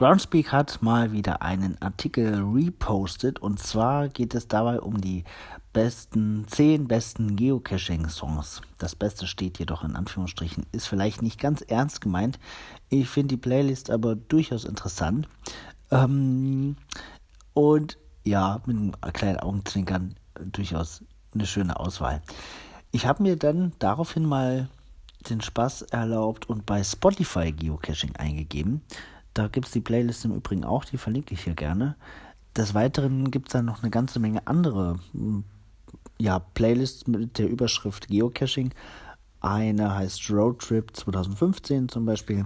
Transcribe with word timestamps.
Groundspeak 0.00 0.50
hat 0.50 0.80
mal 0.80 1.12
wieder 1.12 1.42
einen 1.42 1.76
Artikel 1.82 2.42
repostet 2.42 3.38
und 3.38 3.58
zwar 3.58 4.08
geht 4.08 4.34
es 4.34 4.48
dabei 4.48 4.80
um 4.80 4.98
die 4.98 5.24
besten 5.74 6.46
10 6.48 6.88
besten 6.88 7.36
Geocaching-Songs. 7.36 8.62
Das 8.78 8.96
Beste 8.96 9.26
steht 9.26 9.58
jedoch 9.58 9.84
in 9.84 9.96
Anführungsstrichen, 9.96 10.64
ist 10.72 10.86
vielleicht 10.86 11.20
nicht 11.20 11.38
ganz 11.38 11.60
ernst 11.60 12.00
gemeint. 12.00 12.38
Ich 12.88 13.10
finde 13.10 13.34
die 13.34 13.36
Playlist 13.36 13.90
aber 13.90 14.16
durchaus 14.16 14.64
interessant. 14.64 15.28
Ähm, 15.90 16.76
und 17.52 17.98
ja, 18.24 18.62
mit 18.64 18.78
einem 18.78 18.92
kleinen 19.12 19.40
Augenzwinkern 19.40 20.14
durchaus 20.34 21.04
eine 21.34 21.44
schöne 21.44 21.78
Auswahl. 21.78 22.22
Ich 22.90 23.04
habe 23.04 23.22
mir 23.22 23.36
dann 23.36 23.74
daraufhin 23.80 24.24
mal 24.24 24.70
den 25.28 25.42
Spaß 25.42 25.82
erlaubt 25.82 26.48
und 26.48 26.64
bei 26.64 26.82
Spotify 26.82 27.52
Geocaching 27.52 28.16
eingegeben. 28.16 28.80
Da 29.34 29.48
gibt 29.48 29.66
es 29.66 29.72
die 29.72 29.80
Playlist 29.80 30.24
im 30.24 30.34
Übrigen 30.34 30.64
auch, 30.64 30.84
die 30.84 30.98
verlinke 30.98 31.34
ich 31.34 31.44
hier 31.44 31.54
gerne. 31.54 31.96
Des 32.56 32.74
Weiteren 32.74 33.30
gibt 33.30 33.48
es 33.48 33.52
dann 33.52 33.64
noch 33.64 33.82
eine 33.82 33.90
ganze 33.90 34.18
Menge 34.18 34.46
andere 34.46 34.98
hm, 35.12 35.44
ja, 36.18 36.38
Playlists 36.38 37.06
mit 37.06 37.38
der 37.38 37.48
Überschrift 37.48 38.08
Geocaching. 38.08 38.72
Eine 39.40 39.94
heißt 39.94 40.30
Roadtrip 40.30 40.94
2015 40.94 41.88
zum 41.88 42.04
Beispiel. 42.04 42.44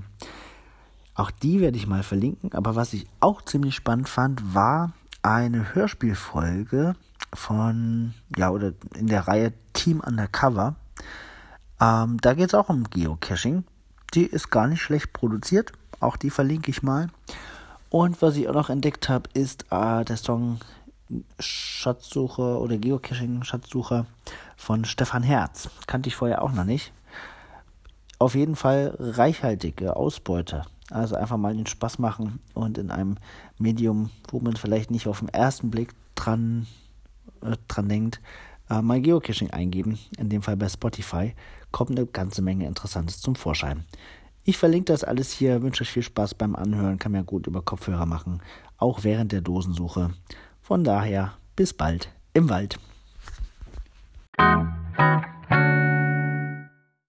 Auch 1.15 1.31
die 1.31 1.61
werde 1.61 1.77
ich 1.77 1.87
mal 1.87 2.03
verlinken. 2.03 2.53
Aber 2.53 2.77
was 2.77 2.93
ich 2.93 3.07
auch 3.21 3.43
ziemlich 3.43 3.75
spannend 3.75 4.09
fand, 4.09 4.55
war 4.55 4.93
eine 5.23 5.75
Hörspielfolge 5.75 6.95
von, 7.33 8.15
ja, 8.37 8.51
oder 8.51 8.73
in 8.95 9.07
der 9.07 9.27
Reihe 9.27 9.53
Team 9.73 10.01
Undercover. 10.01 10.77
Ähm, 11.81 12.19
da 12.21 12.35
geht 12.35 12.49
es 12.49 12.55
auch 12.55 12.69
um 12.69 12.85
Geocaching. 12.85 13.65
Die 14.15 14.27
ist 14.27 14.51
gar 14.51 14.67
nicht 14.69 14.83
schlecht 14.83 15.13
produziert. 15.13 15.73
Auch 16.01 16.17
die 16.17 16.31
verlinke 16.31 16.71
ich 16.71 16.83
mal. 16.83 17.09
Und 17.91 18.23
was 18.23 18.37
ich 18.37 18.49
auch 18.49 18.55
noch 18.55 18.71
entdeckt 18.71 19.09
habe, 19.09 19.29
ist 19.35 19.67
äh, 19.71 20.05
der 20.05 20.17
Song 20.17 20.59
Schatzsuche 21.39 22.59
oder 22.59 22.77
Geocaching-Schatzsucher 22.77 24.07
von 24.57 24.85
Stefan 24.85 25.23
Herz. 25.23 25.69
Kannte 25.87 26.09
ich 26.09 26.17
vorher 26.17 26.43
auch 26.43 26.53
noch 26.53 26.65
nicht. 26.65 26.93
Auf 28.19 28.35
jeden 28.35 28.57
Fall 28.57 28.97
reichhaltige 28.99 29.97
Ausbeute. 29.97 30.63
Also 30.91 31.17
einfach 31.17 31.37
mal 31.37 31.55
den 31.55 31.67
Spaß 31.67 31.99
machen 31.99 32.41
und 32.53 32.79
in 32.79 32.91
einem 32.91 33.17
Medium, 33.59 34.11
wo 34.29 34.41
man 34.41 34.57
vielleicht 34.57 34.91
nicht 34.91 35.09
auf 35.09 35.21
den 35.21 35.29
ersten 35.29 35.71
Blick 35.71 35.95
dran, 36.15 36.67
äh, 37.43 37.57
dran 37.69 37.89
denkt, 37.89 38.21
äh, 38.71 38.83
mal 38.83 39.01
Geocaching 39.01 39.51
eingeben. 39.51 39.99
In 40.19 40.29
dem 40.29 40.43
Fall 40.43 40.57
bei 40.57 40.69
Spotify 40.69 41.35
kommt 41.73 41.91
eine 41.91 42.07
ganze 42.07 42.43
Menge 42.43 42.67
Interessantes 42.67 43.21
zum 43.21 43.35
Vorschein. 43.35 43.85
Ich 44.45 44.59
verlinke 44.59 44.93
das 44.93 45.05
alles 45.05 45.33
hier, 45.33 45.63
wünsche 45.63 45.83
euch 45.83 45.91
viel 45.91 46.03
Spaß 46.03 46.35
beim 46.35 46.55
Anhören, 46.55 46.99
kann 46.99 47.13
man 47.13 47.23
ja 47.23 47.25
gut 47.25 47.47
über 47.47 47.63
Kopfhörer 47.63 48.05
machen, 48.05 48.43
auch 48.77 49.03
während 49.03 49.33
der 49.33 49.41
Dosensuche. 49.41 50.11
Von 50.61 50.85
daher, 50.85 51.33
bis 51.57 51.73
bald 51.73 52.11
im 52.35 52.51
Wald. 52.51 52.79